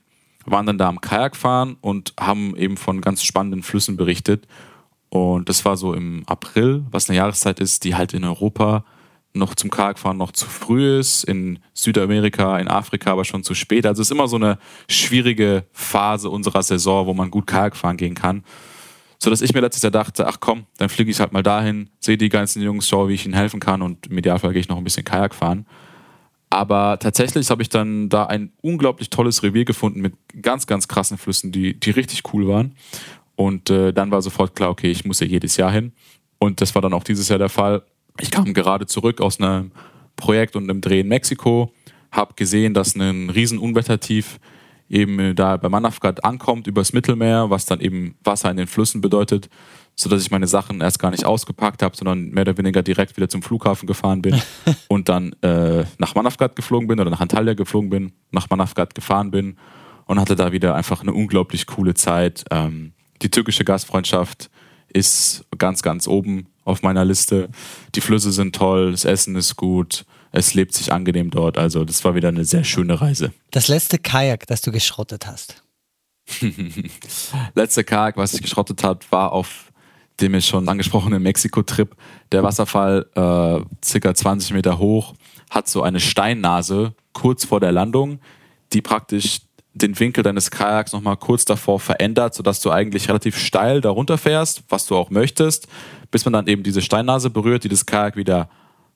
waren 0.47 0.67
dann 0.67 0.79
da 0.79 0.89
am 0.89 1.01
Kajakfahren 1.01 1.77
und 1.81 2.15
haben 2.19 2.57
eben 2.57 2.77
von 2.77 3.01
ganz 3.01 3.23
spannenden 3.23 3.63
Flüssen 3.63 3.97
berichtet. 3.97 4.47
Und 5.09 5.49
das 5.49 5.65
war 5.65 5.77
so 5.77 5.93
im 5.95 6.23
April, 6.27 6.85
was 6.91 7.09
eine 7.09 7.19
Jahreszeit 7.19 7.61
ist, 7.61 7.85
die 7.85 7.97
halt 7.97 8.15
in 8.15 8.25
Europa 8.25 8.85
noch 9.33 9.55
zum 9.55 9.71
Kajakfahren 9.71 10.19
noch 10.19 10.33
zu 10.33 10.47
früh 10.47 10.99
ist, 10.99 11.25
in 11.25 11.61
Südamerika, 11.73 12.59
in 12.59 12.69
Afrika 12.69 13.13
aber 13.13 13.25
schon 13.25 13.45
zu 13.45 13.55
spät. 13.55 13.87
Also 13.87 14.03
es 14.03 14.09
ist 14.09 14.13
immer 14.13 14.29
so 14.29 14.37
eine 14.37 14.59
schwierige 14.89 15.65
Phase 15.73 16.31
unserer 16.31 16.63
Saison, 16.63 17.07
wo 17.07 17.15
man 17.15 17.31
gut 17.31 17.47
Kajakfahren 17.47 17.97
gehen 17.97 18.15
kann. 18.15 18.45
So 19.19 19.31
dass 19.31 19.43
ich 19.43 19.53
mir 19.53 19.61
letztes 19.61 19.83
Jahr 19.83 19.93
dachte, 19.93 20.27
ach 20.27 20.39
komm, 20.41 20.65
dann 20.79 20.89
fliege 20.89 21.11
ich 21.11 21.21
halt 21.21 21.33
mal 21.33 21.43
dahin, 21.43 21.91
sehe 22.01 22.17
die 22.17 22.31
ganzen 22.31 22.63
Jungs, 22.63 22.89
schaue, 22.89 23.09
wie 23.09 23.15
ich 23.15 23.27
ihnen 23.27 23.35
helfen 23.35 23.61
kann 23.61 23.83
und 23.83 24.07
im 24.07 24.19
Idealfall 24.19 24.53
gehe 24.53 24.61
ich 24.61 24.69
noch 24.69 24.79
ein 24.79 24.85
bisschen 24.85 25.05
Kajak 25.05 25.35
fahren. 25.35 25.67
Aber 26.51 26.99
tatsächlich 26.99 27.49
habe 27.49 27.63
ich 27.63 27.69
dann 27.69 28.09
da 28.09 28.27
ein 28.27 28.53
unglaublich 28.61 29.09
tolles 29.09 29.45
Revier 29.45 29.65
gefunden 29.65 30.01
mit 30.01 30.15
ganz, 30.43 30.67
ganz 30.67 30.89
krassen 30.89 31.17
Flüssen, 31.17 31.53
die, 31.53 31.79
die 31.79 31.91
richtig 31.91 32.23
cool 32.35 32.49
waren. 32.49 32.75
Und 33.37 33.71
äh, 33.71 33.93
dann 33.93 34.11
war 34.11 34.21
sofort 34.21 34.57
klar, 34.57 34.71
okay, 34.71 34.91
ich 34.91 35.05
muss 35.05 35.21
ja 35.21 35.27
jedes 35.27 35.57
Jahr 35.57 35.71
hin. 35.71 35.93
Und 36.39 36.61
das 36.61 36.75
war 36.75 36.83
dann 36.83 36.93
auch 36.93 37.05
dieses 37.05 37.29
Jahr 37.29 37.39
der 37.39 37.49
Fall. 37.49 37.83
Ich 38.19 38.33
kam 38.33 38.53
gerade 38.53 38.87
zurück 38.87 39.21
aus 39.21 39.41
einem 39.41 39.71
Projekt 40.17 40.57
und 40.57 40.69
einem 40.69 40.81
Dreh 40.81 41.01
in 41.01 41.09
Mexiko, 41.09 41.73
habe 42.11 42.35
gesehen, 42.35 42.75
dass 42.75 42.97
ein 42.97 43.31
riesen 43.31 43.59
Unwettertief 43.59 44.41
eben 44.91 45.35
da 45.37 45.57
bei 45.57 45.69
Manavgat 45.69 46.25
ankommt 46.25 46.67
übers 46.67 46.93
Mittelmeer, 46.93 47.49
was 47.49 47.65
dann 47.65 47.81
eben 47.81 48.17
Wasser 48.25 48.51
in 48.51 48.57
den 48.57 48.67
Flüssen 48.67 49.01
bedeutet, 49.01 49.49
sodass 49.95 50.21
ich 50.21 50.31
meine 50.31 50.49
Sachen 50.49 50.81
erst 50.81 50.99
gar 50.99 51.13
nicht 51.13 51.25
ausgepackt 51.25 51.83
habe, 51.83 51.97
sondern 51.97 52.31
mehr 52.31 52.43
oder 52.43 52.59
weniger 52.59 52.83
direkt 52.83 53.17
wieder 53.17 53.29
zum 53.29 53.43
Flughafen 53.43 53.87
gefahren 53.87 54.21
bin 54.21 54.41
und 54.89 55.09
dann 55.09 55.33
äh, 55.43 55.85
nach 55.99 56.15
Manavgat 56.15 56.57
geflogen 56.57 56.89
bin 56.89 56.99
oder 57.01 57.11
nach 57.11 57.21
Antalya 57.21 57.55
geflogen 57.55 57.89
bin, 57.89 58.13
nach 58.33 58.51
Manavgat 58.51 58.95
gefahren 58.95 59.31
bin 59.31 59.57
und 60.07 60.19
hatte 60.19 60.35
da 60.35 60.51
wieder 60.51 60.75
einfach 60.75 61.03
eine 61.03 61.13
unglaublich 61.13 61.67
coole 61.67 61.95
Zeit. 61.95 62.45
Ähm, 62.51 62.93
die 63.23 63.31
türkische 63.31 63.65
Gastfreundschaft 63.65 64.51
ist 64.93 65.45
ganz, 65.57 65.83
ganz 65.83 66.09
oben 66.09 66.47
auf 66.65 66.83
meiner 66.83 67.05
Liste. 67.05 67.49
Die 67.95 68.01
Flüsse 68.01 68.33
sind 68.33 68.57
toll, 68.57 68.91
das 68.91 69.05
Essen 69.05 69.37
ist 69.37 69.55
gut, 69.55 70.05
es 70.33 70.55
lebt 70.55 70.75
sich 70.75 70.93
angenehm 70.93 71.31
dort. 71.31 71.59
Also 71.59 71.85
das 71.85 72.05
war 72.05 72.15
wieder 72.15 72.29
eine 72.29 72.45
sehr 72.45 72.65
schöne 72.65 73.01
Reise. 73.01 73.33
Das 73.51 73.69
letzte 73.69 73.99
Kajak, 73.99 74.47
das 74.47 74.61
du 74.61 74.73
geschrottet 74.73 75.27
hast. 75.27 75.63
Letzter 77.55 77.85
Kajak, 77.85 78.17
was 78.17 78.35
ich 78.35 78.43
geschrottet 78.43 78.85
habe, 78.85 79.01
war 79.11 79.33
auf 79.33 79.73
dem 80.21 80.35
jetzt 80.35 80.47
schon 80.47 80.69
angesprochenen 80.69 81.23
Mexiko-Trip. 81.23 81.97
Der 82.31 82.43
Wasserfall, 82.43 83.07
äh, 83.15 83.85
circa 83.85 84.15
20 84.15 84.53
Meter 84.53 84.79
hoch, 84.79 85.15
hat 85.49 85.69
so 85.69 85.83
eine 85.83 85.99
Steinnase 85.99 86.95
kurz 87.13 87.45
vor 87.45 87.59
der 87.59 87.73
Landung, 87.73 88.21
die 88.73 88.83
praktisch 88.83 89.41
den 89.73 89.99
Winkel 89.99 90.23
deines 90.23 90.51
Kajaks 90.51 90.93
nochmal 90.93 91.17
kurz 91.17 91.45
davor 91.45 91.81
verändert, 91.81 92.35
sodass 92.35 92.61
du 92.61 92.71
eigentlich 92.71 93.09
relativ 93.09 93.39
steil 93.39 93.81
darunter 93.81 94.19
fährst, 94.19 94.63
was 94.69 94.87
du 94.87 94.97
auch 94.97 95.11
möchtest, 95.11 95.69
bis 96.11 96.25
man 96.25 96.33
dann 96.33 96.47
eben 96.49 96.63
diese 96.63 96.83
Steinnase 96.83 97.31
berührt, 97.31 97.65
die 97.65 97.69
das 97.69 97.87
Kajak 97.87 98.17
wieder 98.17 98.51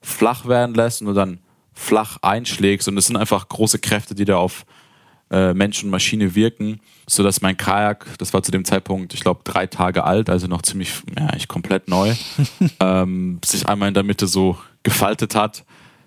flach 0.05 0.47
werden 0.47 0.75
lässt 0.75 1.01
und 1.01 1.07
du 1.07 1.13
dann 1.13 1.39
flach 1.73 2.17
einschlägst. 2.21 2.87
Und 2.87 2.97
es 2.97 3.07
sind 3.07 3.17
einfach 3.17 3.47
große 3.49 3.79
Kräfte, 3.79 4.15
die 4.15 4.25
da 4.25 4.37
auf 4.37 4.65
äh, 5.31 5.53
Mensch 5.53 5.83
und 5.83 5.89
Maschine 5.89 6.35
wirken, 6.35 6.79
sodass 7.07 7.41
mein 7.41 7.57
Kajak, 7.57 8.05
das 8.19 8.33
war 8.33 8.43
zu 8.43 8.51
dem 8.51 8.63
Zeitpunkt, 8.63 9.13
ich 9.13 9.21
glaube, 9.21 9.41
drei 9.43 9.67
Tage 9.67 10.03
alt, 10.03 10.29
also 10.29 10.47
noch 10.47 10.61
ziemlich, 10.61 10.93
ja, 11.17 11.25
eigentlich 11.25 11.47
komplett 11.47 11.87
neu, 11.87 12.13
ähm, 12.79 13.39
sich 13.43 13.67
einmal 13.67 13.87
in 13.87 13.93
der 13.93 14.03
Mitte 14.03 14.27
so 14.27 14.57
gefaltet 14.83 15.35
hat. 15.35 15.65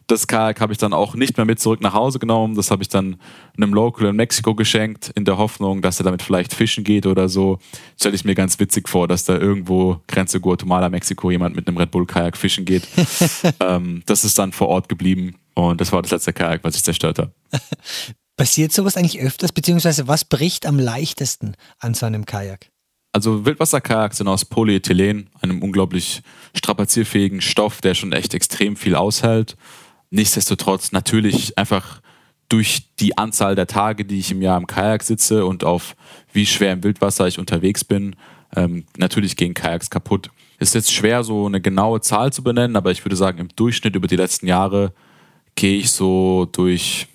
Das 0.08 0.26
Kajak 0.26 0.62
habe 0.62 0.72
ich 0.72 0.78
dann 0.78 0.94
auch 0.94 1.14
nicht 1.14 1.36
mehr 1.36 1.44
mit 1.44 1.60
zurück 1.60 1.82
nach 1.82 1.92
Hause 1.92 2.18
genommen. 2.18 2.54
Das 2.54 2.70
habe 2.70 2.82
ich 2.82 2.88
dann 2.88 3.20
einem 3.58 3.74
Local 3.74 4.08
in 4.08 4.16
Mexiko 4.16 4.54
geschenkt, 4.54 5.12
in 5.14 5.26
der 5.26 5.36
Hoffnung, 5.36 5.82
dass 5.82 6.00
er 6.00 6.04
damit 6.04 6.22
vielleicht 6.22 6.54
fischen 6.54 6.82
geht 6.82 7.04
oder 7.04 7.28
so. 7.28 7.58
Stelle 8.00 8.14
ich 8.14 8.24
mir 8.24 8.34
ganz 8.34 8.58
witzig 8.58 8.88
vor, 8.88 9.06
dass 9.06 9.24
da 9.24 9.36
irgendwo 9.36 10.00
Grenze 10.06 10.40
Guatemala, 10.40 10.88
Mexiko 10.88 11.30
jemand 11.30 11.56
mit 11.56 11.68
einem 11.68 11.76
Red 11.76 11.90
Bull 11.90 12.06
Kajak 12.06 12.38
fischen 12.38 12.64
geht. 12.64 12.88
ähm, 13.60 14.02
das 14.06 14.24
ist 14.24 14.38
dann 14.38 14.52
vor 14.52 14.68
Ort 14.68 14.88
geblieben 14.88 15.34
und 15.54 15.78
das 15.78 15.92
war 15.92 16.00
das 16.00 16.10
letzte 16.10 16.32
Kajak, 16.32 16.64
was 16.64 16.74
ich 16.74 16.84
zerstört 16.84 17.18
habe. 17.18 17.32
Passiert 18.38 18.72
sowas 18.72 18.96
eigentlich 18.96 19.20
öfters, 19.20 19.52
beziehungsweise 19.52 20.08
was 20.08 20.24
bricht 20.24 20.64
am 20.64 20.78
leichtesten 20.78 21.54
an 21.80 21.92
so 21.92 22.06
einem 22.06 22.24
Kajak? 22.24 22.70
Also 23.12 23.44
Wildwasserkajaks 23.44 24.18
sind 24.18 24.28
aus 24.28 24.44
Polyethylen, 24.44 25.28
einem 25.40 25.62
unglaublich 25.62 26.22
strapazierfähigen 26.54 27.40
Stoff, 27.40 27.80
der 27.80 27.94
schon 27.94 28.12
echt 28.12 28.32
extrem 28.32 28.76
viel 28.76 28.94
aushält. 28.94 29.56
Nichtsdestotrotz 30.10 30.92
natürlich 30.92 31.58
einfach 31.58 32.00
durch 32.48 32.94
die 32.98 33.18
Anzahl 33.18 33.54
der 33.54 33.66
Tage, 33.66 34.04
die 34.04 34.18
ich 34.18 34.30
im 34.30 34.40
Jahr 34.40 34.56
im 34.56 34.66
Kajak 34.66 35.02
sitze 35.02 35.44
und 35.44 35.64
auf 35.64 35.96
wie 36.32 36.46
schwer 36.46 36.72
im 36.72 36.82
Wildwasser 36.82 37.26
ich 37.26 37.38
unterwegs 37.38 37.84
bin, 37.84 38.16
ähm, 38.56 38.84
natürlich 38.96 39.36
gehen 39.36 39.54
Kajaks 39.54 39.90
kaputt. 39.90 40.30
Ist 40.58 40.74
jetzt 40.74 40.92
schwer, 40.92 41.22
so 41.24 41.46
eine 41.46 41.60
genaue 41.60 42.00
Zahl 42.00 42.32
zu 42.32 42.42
benennen, 42.42 42.76
aber 42.76 42.90
ich 42.90 43.04
würde 43.04 43.16
sagen, 43.16 43.38
im 43.38 43.48
Durchschnitt 43.54 43.94
über 43.94 44.08
die 44.08 44.16
letzten 44.16 44.46
Jahre 44.46 44.92
gehe 45.54 45.78
ich 45.78 45.90
so 45.90 46.48
durch 46.50 47.06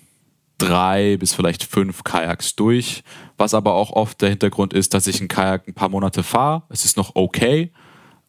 drei 0.58 1.16
bis 1.16 1.34
vielleicht 1.34 1.64
fünf 1.64 2.04
Kajaks 2.04 2.54
durch, 2.54 3.02
was 3.36 3.54
aber 3.54 3.74
auch 3.74 3.90
oft 3.90 4.22
der 4.22 4.30
Hintergrund 4.30 4.72
ist, 4.72 4.94
dass 4.94 5.08
ich 5.08 5.20
ein 5.20 5.28
Kajak 5.28 5.66
ein 5.66 5.74
paar 5.74 5.88
Monate 5.88 6.22
fahre. 6.22 6.62
Es 6.68 6.84
ist 6.84 6.96
noch 6.96 7.16
okay, 7.16 7.72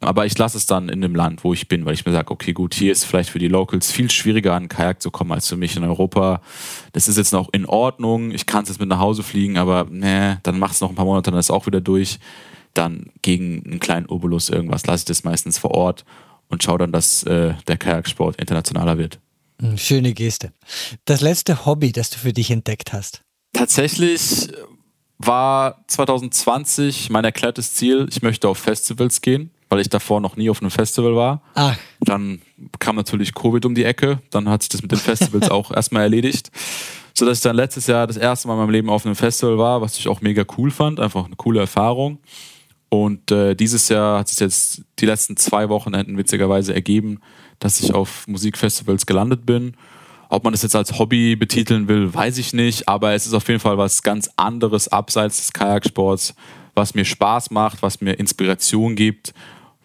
aber 0.06 0.26
ich 0.26 0.38
lasse 0.38 0.58
es 0.58 0.66
dann 0.66 0.90
in 0.90 1.02
dem 1.02 1.16
Land, 1.16 1.44
wo 1.44 1.54
ich 1.54 1.68
bin, 1.68 1.86
weil 1.86 1.94
ich 1.94 2.06
mir 2.06 2.12
sage, 2.12 2.32
okay, 2.32 2.54
gut, 2.54 2.74
hier 2.74 2.92
ist 2.92 3.04
vielleicht 3.04 3.30
für 3.30 3.40
die 3.40 3.48
Locals 3.48 3.92
viel 3.92 4.10
schwieriger 4.10 4.52
an 4.52 4.64
einen 4.64 4.70
Kajak 4.70 5.02
zu 5.02 5.12
kommen 5.12 5.32
als 5.32 5.48
für 5.48 5.58
mich 5.58 5.76
in 5.76 5.84
Europa. 5.84 6.42
Das 6.94 7.08
ist 7.08 7.18
jetzt 7.18 7.34
noch 7.34 7.50
in 7.52 7.66
Ordnung, 7.66 8.32
ich 8.32 8.46
kann 8.46 8.64
es 8.64 8.70
jetzt 8.70 8.80
mit 8.80 8.90
nach 8.90 9.00
Hause 9.00 9.24
fliegen, 9.24 9.58
aber 9.58 9.88
ne, 9.90 10.40
dann 10.44 10.60
macht 10.60 10.74
es 10.74 10.82
noch 10.82 10.90
ein 10.90 10.96
paar 10.96 11.06
Monate, 11.06 11.32
dann 11.32 11.40
ist 11.40 11.48
es 11.48 11.52
auch 11.52 11.66
wieder 11.68 11.82
durch. 11.82 12.20
Dann 12.74 13.12
gegen 13.22 13.64
einen 13.66 13.80
kleinen 13.80 14.06
Obolus 14.08 14.50
irgendwas 14.50 14.86
lasse 14.86 15.02
ich 15.02 15.06
das 15.06 15.24
meistens 15.24 15.58
vor 15.58 15.72
Ort 15.72 16.06
und 16.50 16.64
schaue 16.64 16.78
dann, 16.78 16.92
dass 16.92 17.24
äh, 17.24 17.54
der 17.68 17.78
Kajaksport 17.78 18.36
internationaler 18.38 18.98
wird. 18.98 19.20
Hm, 19.62 19.78
schöne 19.78 20.14
Geste. 20.14 20.52
Das 21.06 21.22
letzte 21.22 21.66
Hobby, 21.66 21.92
das 21.92 22.10
du 22.10 22.18
für 22.18 22.34
dich 22.34 22.52
entdeckt 22.52 22.94
hast? 22.94 23.22
Tatsächlich 23.54 24.50
war 25.18 25.86
2020 25.88 27.10
mein 27.10 27.24
erklärtes 27.24 27.74
Ziel, 27.74 28.08
ich 28.10 28.22
möchte 28.22 28.50
auf 28.50 28.58
Festivals 28.58 29.22
gehen, 29.22 29.52
weil 29.70 29.80
ich 29.80 29.90
davor 29.90 30.22
noch 30.22 30.36
nie 30.36 30.50
auf 30.50 30.62
einem 30.62 30.72
Festival 30.72 31.16
war. 31.16 31.42
Ach. 31.56 31.78
Dann 32.02 32.42
kam 32.80 32.96
natürlich 32.96 33.34
Covid 33.34 33.66
um 33.66 33.76
die 33.76 33.84
Ecke, 33.84 34.20
dann 34.30 34.50
hat 34.50 34.62
sich 34.62 34.70
das 34.70 34.82
mit 34.82 34.92
den 34.92 35.00
Festivals 35.00 35.50
auch 35.52 35.72
erstmal 35.72 36.04
erledigt. 36.04 36.52
Sodass 37.18 37.38
ich 37.38 37.44
dann 37.44 37.56
letztes 37.56 37.88
Jahr 37.88 38.08
das 38.08 38.18
erste 38.18 38.48
Mal 38.48 38.56
in 38.56 38.60
meinem 38.60 38.72
Leben 38.72 38.90
auf 38.90 39.06
einem 39.06 39.16
Festival 39.16 39.58
war, 39.58 39.82
was 39.82 39.98
ich 39.98 40.08
auch 40.08 40.22
mega 40.22 40.44
cool 40.58 40.70
fand, 40.70 41.00
einfach 41.00 41.26
eine 41.26 41.36
coole 41.36 41.62
Erfahrung. 41.62 42.20
Und 42.90 43.32
äh, 43.32 43.56
dieses 43.56 43.90
Jahr 43.90 44.20
hat 44.20 44.28
sich 44.28 44.40
jetzt 44.40 44.84
die 45.00 45.06
letzten 45.06 45.38
zwei 45.38 45.70
Wochenenden 45.70 46.18
witzigerweise 46.18 46.74
ergeben, 46.74 47.20
dass 47.60 47.80
ich 47.80 47.94
auf 47.94 48.28
Musikfestivals 48.28 49.06
gelandet 49.06 49.46
bin. 49.46 49.76
Ob 50.30 50.44
man 50.44 50.54
das 50.54 50.64
jetzt 50.64 50.76
als 50.76 50.98
Hobby 50.98 51.36
betiteln 51.36 51.88
will, 51.88 52.14
weiß 52.14 52.38
ich 52.38 52.54
nicht, 52.54 52.90
aber 52.90 53.14
es 53.14 53.26
ist 53.26 53.34
auf 53.34 53.48
jeden 53.48 53.60
Fall 53.60 53.78
was 53.78 54.02
ganz 54.04 54.30
anderes 54.36 54.88
abseits 54.88 55.38
des 55.38 55.54
Kajaksports, 55.54 56.36
was 56.75 56.94
mir 56.94 57.05
Spaß 57.05 57.51
macht, 57.51 57.82
was 57.82 58.01
mir 58.01 58.13
Inspiration 58.13 58.96
gibt, 58.96 59.34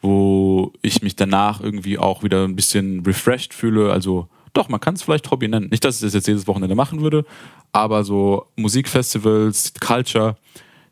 wo 0.02 0.72
ich 0.82 1.02
mich 1.02 1.16
danach 1.16 1.60
irgendwie 1.60 1.98
auch 1.98 2.22
wieder 2.22 2.44
ein 2.44 2.56
bisschen 2.56 3.04
refreshed 3.04 3.54
fühle. 3.54 3.92
Also 3.92 4.28
doch, 4.52 4.68
man 4.68 4.80
kann 4.80 4.94
es 4.94 5.02
vielleicht 5.02 5.30
Hobby 5.30 5.48
nennen. 5.48 5.68
Nicht, 5.70 5.84
dass 5.84 5.96
ich 5.96 6.02
das 6.02 6.14
jetzt 6.14 6.26
jedes 6.26 6.46
Wochenende 6.46 6.74
machen 6.74 7.00
würde, 7.00 7.24
aber 7.72 8.04
so 8.04 8.46
Musikfestivals, 8.56 9.74
Culture, 9.80 10.36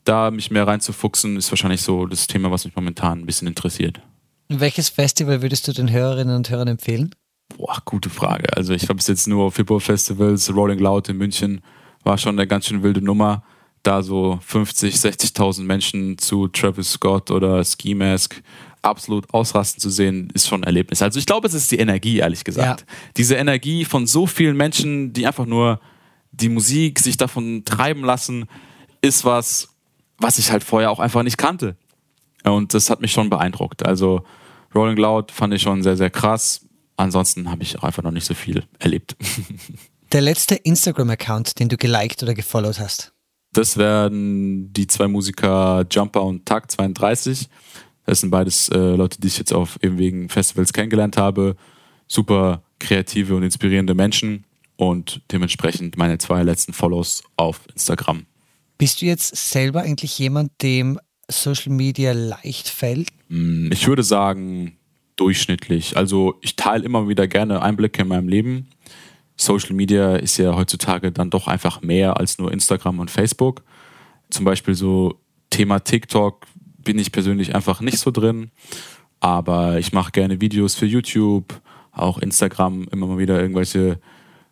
da 0.05 0.31
mich 0.31 0.51
mehr 0.51 0.67
reinzufuchsen, 0.67 1.37
ist 1.37 1.51
wahrscheinlich 1.51 1.83
so 1.83 2.07
das 2.07 2.27
Thema, 2.27 2.51
was 2.51 2.65
mich 2.65 2.77
momentan 2.77 3.21
ein 3.21 3.27
bisschen 3.27 3.49
interessiert. 3.49 4.01
Welches 4.49 4.89
Festival 4.89 5.43
würdest 5.43 5.69
du 5.69 5.73
den 5.73 5.91
Hörerinnen 5.91 6.35
und 6.37 6.49
Hörern 6.49 6.69
empfehlen? 6.69 7.15
Boah, 7.57 7.79
gute 7.85 8.09
Frage. 8.09 8.57
Also 8.57 8.73
ich 8.73 8.85
habe 8.85 8.95
bis 8.95 9.09
jetzt 9.09 9.27
nur 9.27 9.45
auf 9.45 9.57
Hip-Hop-Festivals, 9.57 10.55
Rolling 10.55 10.79
Loud 10.79 11.09
in 11.09 11.19
München, 11.19 11.61
war 12.05 12.17
schon 12.17 12.39
eine 12.39 12.47
ganz 12.47 12.67
schön 12.67 12.83
wilde 12.83 13.03
Nummer. 13.03 13.43
Da 13.83 14.03
so 14.03 14.39
50, 14.45 14.95
60.000 14.95 15.63
Menschen 15.63 16.19
zu 16.19 16.49
Travis 16.49 16.93
Scott 16.93 17.31
oder 17.31 17.65
Ski 17.65 17.95
Mask 17.95 18.43
absolut 18.83 19.33
ausrasten 19.33 19.81
zu 19.81 19.91
sehen, 19.91 20.31
ist 20.35 20.49
schon 20.49 20.63
ein 20.63 20.67
Erlebnis. 20.67 21.03
Also 21.03 21.19
ich 21.19 21.27
glaube, 21.27 21.47
es 21.49 21.55
ist 21.55 21.71
die 21.71 21.79
Energie, 21.79 22.19
ehrlich 22.19 22.45
gesagt. 22.45 22.81
Ja. 22.81 22.87
Diese 23.17 23.35
Energie 23.35 23.85
von 23.85 24.07
so 24.07 24.27
vielen 24.27 24.57
Menschen, 24.57 25.13
die 25.13 25.27
einfach 25.27 25.47
nur 25.47 25.81
die 26.33 26.49
Musik 26.49 26.99
sich 26.99 27.17
davon 27.17 27.65
treiben 27.65 28.05
lassen, 28.05 28.47
ist 29.01 29.25
was, 29.25 29.69
was 30.19 30.39
ich 30.39 30.51
halt 30.51 30.65
vorher 30.65 30.91
auch 30.91 31.01
einfach 31.01 31.23
nicht 31.23 31.39
kannte. 31.39 31.77
Und 32.45 32.75
das 32.75 32.91
hat 32.91 33.01
mich 33.01 33.13
schon 33.13 33.31
beeindruckt. 33.31 33.85
Also 33.85 34.25
Rolling 34.75 34.97
Loud 34.97 35.33
fand 35.33 35.55
ich 35.55 35.63
schon 35.63 35.83
sehr, 35.83 35.97
sehr 35.97 36.11
krass. 36.11 36.61
Ansonsten 36.97 37.51
habe 37.51 37.63
ich 37.63 37.79
auch 37.79 37.85
einfach 37.85 38.03
noch 38.03 38.11
nicht 38.11 38.27
so 38.27 38.35
viel 38.35 38.65
erlebt. 38.79 39.17
Der 40.13 40.23
letzte 40.23 40.55
Instagram-Account, 40.55 41.59
den 41.59 41.69
du 41.69 41.77
geliked 41.77 42.23
oder 42.23 42.33
gefollowt 42.33 42.81
hast? 42.81 43.13
Das 43.59 43.77
werden 43.77 44.73
die 44.73 44.87
zwei 44.87 45.09
Musiker 45.09 45.85
Jumper 45.91 46.23
und 46.23 46.47
Tag 46.47 46.71
32. 46.71 47.49
Das 48.07 48.21
sind 48.21 48.31
beides 48.31 48.69
äh, 48.69 48.79
Leute, 48.79 49.21
die 49.21 49.27
ich 49.27 49.37
jetzt 49.37 49.53
auf 49.53 49.81
eben 49.83 49.99
wegen 49.99 50.29
Festivals 50.29 50.73
kennengelernt 50.73 51.17
habe. 51.17 51.57
Super 52.07 52.63
kreative 52.79 53.35
und 53.35 53.43
inspirierende 53.43 53.95
Menschen 53.95 54.45
und 54.77 55.23
dementsprechend 55.33 55.97
meine 55.99 56.19
zwei 56.19 56.45
letzten 56.45 56.73
Follows 56.73 57.25
auf 57.35 57.63
Instagram. 57.73 58.27
Bist 58.79 59.03
du 59.03 59.07
jetzt 59.07 59.35
selber 59.35 59.81
eigentlich 59.81 60.17
jemand, 60.21 60.53
dem 60.63 61.01
Social 61.29 61.73
Media 61.73 62.13
leicht 62.13 62.69
fällt? 62.69 63.09
Mm, 63.29 63.73
ich 63.73 63.89
würde 63.89 64.05
sagen, 64.05 64.79
durchschnittlich. 65.17 65.97
Also 65.97 66.37
ich 66.43 66.55
teile 66.55 66.85
immer 66.85 67.09
wieder 67.09 67.27
gerne 67.27 67.61
Einblicke 67.61 68.03
in 68.03 68.09
meinem 68.09 68.29
Leben. 68.29 68.69
Social 69.41 69.75
Media 69.75 70.17
ist 70.17 70.37
ja 70.37 70.55
heutzutage 70.55 71.13
dann 71.13 71.31
doch 71.31 71.47
einfach 71.47 71.81
mehr 71.81 72.19
als 72.19 72.39
nur 72.39 72.53
Instagram 72.53 72.99
und 72.99 73.11
Facebook. 73.11 73.63
Zum 74.31 74.45
Beispiel 74.45 74.75
so 74.75 75.21
Thema 75.51 75.79
TikTok 75.79 76.47
bin 76.79 76.99
ich 76.99 77.13
persönlich 77.13 77.55
einfach 77.55 77.81
nicht 77.81 77.99
so 77.99 78.11
drin. 78.11 78.51
Aber 79.21 79.79
ich 79.79 79.93
mache 79.93 80.13
gerne 80.13 80.41
Videos 80.41 80.75
für 80.75 80.87
YouTube, 80.87 81.61
auch 81.93 82.19
Instagram, 82.19 82.87
immer 82.91 83.07
mal 83.07 83.19
wieder 83.19 83.41
irgendwelche 83.41 84.01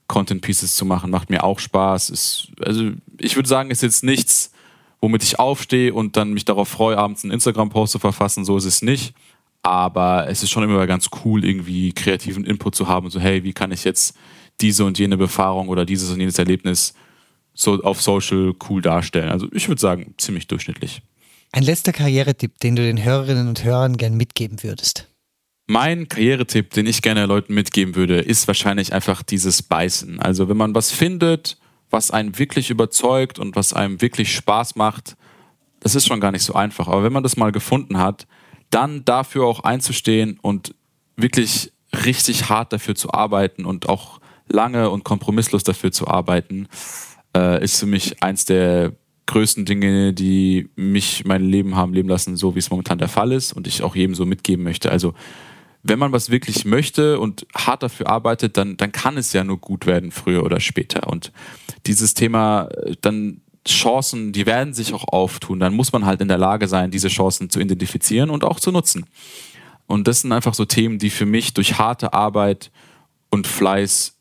Content 0.06 0.42
Pieces 0.42 0.76
zu 0.76 0.84
machen, 0.84 1.10
macht 1.10 1.30
mir 1.30 1.44
auch 1.44 1.58
Spaß. 1.58 2.10
Ist, 2.10 2.48
also 2.64 2.90
ich 3.18 3.36
würde 3.36 3.48
sagen, 3.48 3.70
ist 3.70 3.82
jetzt 3.82 4.04
nichts, 4.04 4.52
womit 5.00 5.22
ich 5.22 5.38
aufstehe 5.38 5.92
und 5.92 6.16
dann 6.16 6.32
mich 6.32 6.44
darauf 6.44 6.68
freue, 6.68 6.98
abends 6.98 7.24
einen 7.24 7.32
Instagram-Post 7.32 7.92
zu 7.92 7.98
verfassen. 7.98 8.44
So 8.44 8.56
ist 8.56 8.64
es 8.64 8.82
nicht. 8.82 9.14
Aber 9.62 10.28
es 10.28 10.44
ist 10.44 10.50
schon 10.50 10.62
immer 10.62 10.86
ganz 10.86 11.08
cool, 11.24 11.44
irgendwie 11.44 11.92
kreativen 11.92 12.44
Input 12.44 12.76
zu 12.76 12.86
haben. 12.86 13.10
So, 13.10 13.18
hey, 13.18 13.42
wie 13.42 13.52
kann 13.52 13.72
ich 13.72 13.82
jetzt 13.82 14.16
diese 14.60 14.84
und 14.84 14.98
jene 14.98 15.16
Befahrung 15.16 15.68
oder 15.68 15.84
dieses 15.84 16.10
und 16.10 16.20
jenes 16.20 16.38
Erlebnis 16.38 16.94
so 17.54 17.82
auf 17.82 18.02
Social 18.02 18.54
cool 18.68 18.82
darstellen? 18.82 19.30
Also 19.30 19.48
ich 19.52 19.68
würde 19.68 19.80
sagen, 19.80 20.14
ziemlich 20.18 20.46
durchschnittlich. 20.46 21.02
Ein 21.52 21.62
letzter 21.62 21.92
Karrieretipp, 21.92 22.58
den 22.58 22.76
du 22.76 22.82
den 22.82 23.02
Hörerinnen 23.02 23.48
und 23.48 23.64
Hörern 23.64 23.96
gern 23.96 24.16
mitgeben 24.16 24.62
würdest. 24.62 25.08
Mein 25.68 26.08
Karrieretipp, 26.08 26.70
den 26.70 26.86
ich 26.86 27.02
gerne 27.02 27.26
Leuten 27.26 27.54
mitgeben 27.54 27.96
würde, 27.96 28.20
ist 28.20 28.46
wahrscheinlich 28.46 28.92
einfach 28.92 29.22
dieses 29.22 29.62
Beißen. 29.62 30.20
Also 30.20 30.48
wenn 30.48 30.56
man 30.56 30.74
was 30.74 30.92
findet, 30.92 31.58
was 31.90 32.10
einen 32.10 32.38
wirklich 32.38 32.70
überzeugt 32.70 33.38
und 33.38 33.56
was 33.56 33.72
einem 33.72 34.00
wirklich 34.00 34.34
Spaß 34.34 34.76
macht, 34.76 35.16
das 35.80 35.94
ist 35.94 36.06
schon 36.06 36.20
gar 36.20 36.32
nicht 36.32 36.42
so 36.42 36.54
einfach. 36.54 36.88
Aber 36.88 37.02
wenn 37.02 37.12
man 37.12 37.22
das 37.22 37.36
mal 37.36 37.52
gefunden 37.52 37.98
hat, 37.98 38.26
dann 38.70 39.04
dafür 39.04 39.44
auch 39.44 39.60
einzustehen 39.60 40.38
und 40.40 40.74
wirklich 41.16 41.72
richtig 42.04 42.48
hart 42.48 42.72
dafür 42.72 42.94
zu 42.94 43.12
arbeiten 43.12 43.64
und 43.64 43.88
auch 43.88 44.20
lange 44.48 44.90
und 44.90 45.04
kompromisslos 45.04 45.64
dafür 45.64 45.92
zu 45.92 46.06
arbeiten, 46.08 46.68
äh, 47.36 47.62
ist 47.62 47.78
für 47.78 47.86
mich 47.86 48.22
eins 48.22 48.44
der 48.44 48.92
größten 49.26 49.64
Dinge, 49.64 50.12
die 50.12 50.70
mich 50.76 51.24
mein 51.24 51.42
Leben 51.42 51.74
haben 51.74 51.92
leben 51.92 52.08
lassen, 52.08 52.36
so 52.36 52.54
wie 52.54 52.60
es 52.60 52.70
momentan 52.70 52.98
der 52.98 53.08
Fall 53.08 53.32
ist 53.32 53.52
und 53.52 53.66
ich 53.66 53.82
auch 53.82 53.96
jedem 53.96 54.14
so 54.14 54.24
mitgeben 54.24 54.62
möchte. 54.62 54.90
Also 54.90 55.14
wenn 55.82 55.98
man 55.98 56.12
was 56.12 56.30
wirklich 56.30 56.64
möchte 56.64 57.18
und 57.18 57.46
hart 57.54 57.82
dafür 57.82 58.08
arbeitet, 58.08 58.56
dann, 58.56 58.76
dann 58.76 58.92
kann 58.92 59.16
es 59.16 59.32
ja 59.32 59.44
nur 59.44 59.58
gut 59.58 59.86
werden, 59.86 60.10
früher 60.10 60.44
oder 60.44 60.60
später. 60.60 61.08
Und 61.08 61.32
dieses 61.86 62.14
Thema 62.14 62.68
äh, 62.68 62.94
dann 63.00 63.40
Chancen, 63.66 64.32
die 64.32 64.46
werden 64.46 64.74
sich 64.74 64.94
auch 64.94 65.08
auftun. 65.08 65.58
Dann 65.58 65.74
muss 65.74 65.92
man 65.92 66.06
halt 66.06 66.20
in 66.20 66.28
der 66.28 66.38
Lage 66.38 66.68
sein, 66.68 66.90
diese 66.92 67.08
Chancen 67.08 67.50
zu 67.50 67.60
identifizieren 67.60 68.30
und 68.30 68.44
auch 68.44 68.60
zu 68.60 68.70
nutzen. 68.70 69.06
Und 69.86 70.08
das 70.08 70.22
sind 70.22 70.32
einfach 70.32 70.54
so 70.54 70.64
Themen, 70.64 70.98
die 70.98 71.10
für 71.10 71.26
mich 71.26 71.54
durch 71.54 71.78
harte 71.78 72.12
Arbeit 72.12 72.70
und 73.30 73.46
Fleiß 73.46 74.15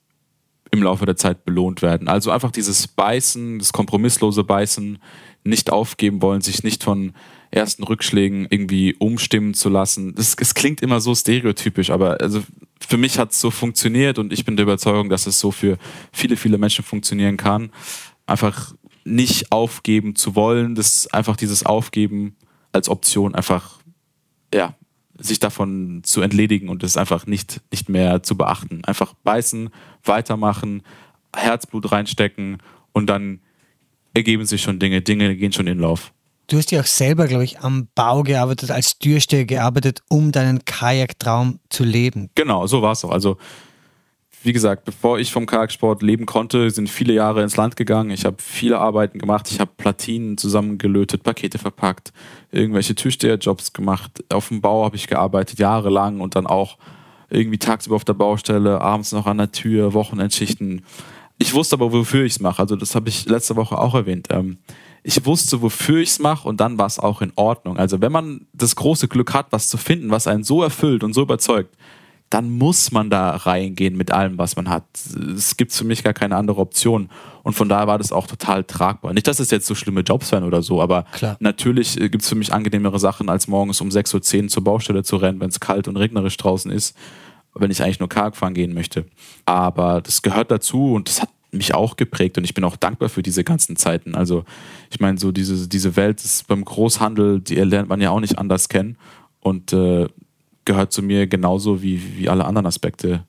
im 0.76 0.84
Laufe 0.84 1.06
der 1.06 1.16
Zeit 1.16 1.46
belohnt 1.46 1.82
werden. 1.82 2.08
Also 2.08 2.32
einfach 2.32 2.52
dieses 2.52 2.88
Beißen, 2.88 3.60
das 3.60 3.74
kompromisslose 3.74 4.44
Beißen, 4.44 5.00
nicht 5.44 5.72
aufgeben 5.72 6.22
wollen, 6.22 6.42
sich 6.42 6.64
nicht 6.64 6.84
von 6.84 7.14
ersten 7.52 7.84
Rückschlägen 7.84 8.48
irgendwie 8.50 8.96
umstimmen 8.96 9.54
zu 9.54 9.70
lassen. 9.70 10.16
Das, 10.16 10.36
das 10.36 10.54
klingt 10.56 10.82
immer 10.82 11.00
so 11.00 11.16
stereotypisch, 11.16 11.92
aber 11.92 12.20
also 12.20 12.42
für 12.80 12.98
mich 12.98 13.18
hat 13.18 13.32
es 13.32 13.40
so 13.40 13.52
funktioniert 13.52 14.20
und 14.20 14.34
ich 14.34 14.44
bin 14.44 14.58
der 14.58 14.64
Überzeugung, 14.64 15.10
dass 15.10 15.28
es 15.28 15.40
so 15.40 15.52
für 15.52 15.78
viele, 16.12 16.36
viele 16.36 16.58
Menschen 16.58 16.84
funktionieren 16.84 17.38
kann. 17.38 17.72
Einfach 18.26 18.74
nicht 19.06 19.52
aufgeben 19.52 20.16
zu 20.16 20.36
wollen, 20.36 20.76
das 20.76 21.08
einfach 21.08 21.38
dieses 21.38 21.66
Aufgeben 21.66 22.36
als 22.72 22.90
Option 22.90 23.36
einfach, 23.36 23.80
ja, 24.54 24.76
sich 25.18 25.40
davon 25.40 26.02
zu 26.04 26.22
entledigen 26.22 26.70
und 26.70 26.84
es 26.84 26.98
einfach 26.98 27.26
nicht, 27.26 27.62
nicht 27.72 27.90
mehr 27.90 28.24
zu 28.24 28.38
beachten. 28.38 28.84
Einfach 28.86 29.14
beißen, 29.24 29.70
weitermachen, 30.04 30.84
Herzblut 31.36 31.92
reinstecken 31.92 32.58
und 32.92 33.08
dann 33.08 33.40
ergeben 34.14 34.46
sich 34.46 34.62
schon 34.62 34.80
Dinge, 34.80 35.02
Dinge 35.02 35.36
gehen 35.36 35.54
schon 35.54 35.68
in 35.68 35.78
den 35.78 35.82
Lauf. 35.82 36.12
Du 36.48 36.58
hast 36.58 36.72
ja 36.72 36.82
auch 36.82 36.86
selber, 36.86 37.28
glaube 37.28 37.44
ich, 37.44 37.60
am 37.62 37.88
Bau 37.96 38.22
gearbeitet, 38.22 38.70
als 38.70 39.00
Türsteher 39.00 39.46
gearbeitet, 39.46 40.04
um 40.10 40.32
deinen 40.32 40.64
Kajaktraum 40.64 41.60
zu 41.70 41.84
leben. 41.84 42.30
Genau, 42.36 42.68
so 42.68 42.82
war 42.82 42.92
es 42.92 43.04
auch. 43.04 43.10
Also 43.10 43.38
wie 44.46 44.54
gesagt, 44.54 44.86
bevor 44.86 45.20
ich 45.20 45.32
vom 45.32 45.46
Kajaksport 45.46 46.04
leben 46.04 46.26
konnte, 46.26 46.70
sind 46.70 46.90
viele 46.90 47.14
Jahre 47.14 47.42
ins 47.42 47.58
Land 47.58 47.76
gegangen. 47.76 48.12
Ich 48.12 48.26
habe 48.26 48.38
viele 48.40 48.80
Arbeiten 48.80 49.18
gemacht. 49.18 49.50
Ich 49.52 49.60
habe 49.60 49.72
Platinen 49.76 50.38
zusammengelötet, 50.38 51.24
Pakete 51.24 51.58
verpackt, 51.58 52.14
irgendwelche 52.52 52.94
Türsteherjobs 52.94 53.74
gemacht. 53.74 54.24
Auf 54.32 54.50
dem 54.50 54.62
Bau 54.62 54.86
habe 54.86 54.96
ich 54.96 55.08
gearbeitet, 55.08 55.60
jahrelang 55.60 56.22
und 56.22 56.36
dann 56.36 56.46
auch 56.46 56.78
irgendwie 57.30 57.58
tagsüber 57.58 57.96
auf 57.96 58.06
der 58.06 58.14
Baustelle, 58.14 58.82
abends 58.82 59.12
noch 59.12 59.26
an 59.26 59.40
der 59.40 59.52
Tür, 59.52 59.94
Wochenendschichten. 59.94 60.84
Ich 61.38 61.54
wusste 61.54 61.76
aber, 61.76 61.92
wofür 61.92 62.24
ich 62.24 62.34
es 62.34 62.40
mache. 62.40 62.62
Also 62.62 62.76
das 62.76 62.96
habe 62.96 63.10
ich 63.10 63.26
letzte 63.26 63.56
Woche 63.56 63.78
auch 63.78 63.96
erwähnt. 63.96 64.28
Ähm, 64.30 64.58
ich 65.04 65.26
wusste, 65.26 65.62
wofür 65.62 66.00
ich 66.00 66.10
es 66.10 66.20
mache 66.20 66.48
und 66.48 66.60
dann 66.60 66.78
war 66.78 66.88
es 66.88 67.00
auch 67.00 67.22
in 67.22 67.32
Ordnung. 67.36 67.78
Also 67.78 68.02
wenn 68.02 68.12
man 68.12 68.48
das 68.54 68.76
große 68.76 69.08
Glück 69.08 69.34
hat, 69.34 69.48
was 69.52 69.68
zu 69.68 69.78
finden, 69.78 70.12
was 70.12 70.28
einen 70.28 70.44
so 70.44 70.64
erfüllt 70.64 71.04
und 71.04 71.14
so 71.14 71.22
überzeugt, 71.22 71.76
dann 72.30 72.50
muss 72.50 72.92
man 72.92 73.10
da 73.10 73.36
reingehen 73.36 73.96
mit 73.96 74.12
allem, 74.12 74.38
was 74.38 74.56
man 74.56 74.70
hat. 74.70 74.84
Es 75.36 75.58
gibt 75.58 75.72
für 75.72 75.84
mich 75.84 76.04
gar 76.04 76.14
keine 76.14 76.36
andere 76.36 76.60
Option. 76.60 77.10
Und 77.44 77.54
von 77.54 77.70
daher 77.70 77.88
war 77.88 77.98
das 77.98 78.12
auch 78.12 78.28
total 78.28 78.64
tragbar. 78.64 79.14
Nicht, 79.14 79.28
dass 79.28 79.40
es 79.40 79.52
jetzt 79.52 79.68
so 79.68 79.76
schlimme 79.76 80.02
Jobs 80.02 80.32
wären 80.32 80.44
oder 80.44 80.64
so, 80.64 80.82
aber 80.82 81.04
Klar. 81.14 81.38
natürlich 81.40 82.00
äh, 82.00 82.10
gibt 82.10 82.24
es 82.24 82.30
für 82.30 82.36
mich 82.36 82.52
angenehmere 82.52 83.00
Sachen, 83.00 83.30
als 83.30 83.48
morgens 83.48 83.80
um 83.82 83.90
6.10 83.90 84.44
Uhr 84.44 84.48
zur 84.48 84.64
Baustelle 84.64 85.04
zu 85.04 85.18
rennen, 85.18 85.40
wenn 85.40 85.50
es 85.50 85.60
kalt 85.60 85.88
und 85.88 85.98
regnerisch 85.98 86.38
draußen 86.38 86.72
ist, 86.72 86.98
wenn 87.54 87.70
ich 87.70 87.84
eigentlich 87.84 88.00
nur 88.00 88.10
Karg 88.10 88.36
fahren 88.36 88.56
gehen 88.56 88.74
möchte. 88.74 89.06
Aber 89.46 90.02
das 90.02 90.24
gehört 90.24 90.50
dazu 90.50 90.94
und 90.94 91.08
das 91.08 91.22
hat 91.22 91.30
mich 91.52 91.74
auch 91.74 91.96
geprägt 91.96 92.38
und 92.38 92.44
ich 92.44 92.54
bin 92.54 92.64
auch 92.64 92.76
dankbar 92.76 93.10
für 93.10 93.24
diese 93.24 93.44
ganzen 93.44 93.76
Zeiten. 93.76 94.16
Also 94.16 94.44
ich 94.92 95.00
meine, 95.00 95.18
so 95.20 95.32
diese, 95.32 95.70
diese 95.70 95.96
Welt 95.96 96.24
ist 96.24 96.48
beim 96.48 96.66
Großhandel, 96.66 97.40
die 97.40 97.56
lernt 97.56 97.88
man 97.88 98.02
ja 98.02 98.10
auch 98.10 98.20
nicht 98.20 98.38
anders 98.38 98.68
kennen 98.68 98.98
und 99.40 99.72
äh, 99.72 100.08
gehört 100.66 100.92
zu 100.92 101.02
mir 101.02 101.28
genauso 101.28 101.82
wie, 101.82 102.18
wie 102.18 102.30
alle 102.30 102.46
anderen 102.46 102.66
Aspekte. 102.66 103.24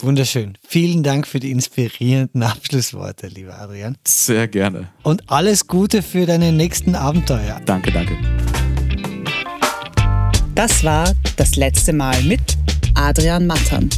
Wunderschön. 0.00 0.58
Vielen 0.66 1.02
Dank 1.02 1.26
für 1.26 1.40
die 1.40 1.50
inspirierenden 1.50 2.42
Abschlussworte, 2.42 3.28
lieber 3.28 3.58
Adrian. 3.58 3.96
Sehr 4.06 4.46
gerne. 4.46 4.88
Und 5.02 5.30
alles 5.30 5.66
Gute 5.66 6.02
für 6.02 6.26
deine 6.26 6.52
nächsten 6.52 6.94
Abenteuer. 6.94 7.60
Danke, 7.64 7.90
danke. 7.92 8.14
Das 10.54 10.84
war 10.84 11.10
das 11.36 11.56
letzte 11.56 11.94
Mal 11.94 12.22
mit 12.22 12.40
Adrian 12.94 13.46
Mattern. 13.46 13.88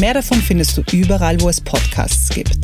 Mehr 0.00 0.14
davon 0.14 0.38
findest 0.38 0.76
du 0.76 0.82
überall, 0.92 1.40
wo 1.40 1.48
es 1.48 1.60
Podcasts 1.60 2.28
gibt. 2.30 2.58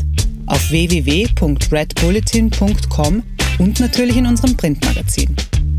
Auf 0.47 0.71
www.redbulletin.com 0.71 3.23
und 3.59 3.81
natürlich 3.81 4.17
in 4.17 4.27
unserem 4.27 4.57
Printmagazin. 4.57 5.35